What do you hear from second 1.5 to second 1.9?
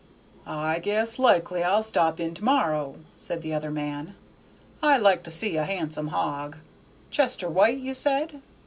I 'll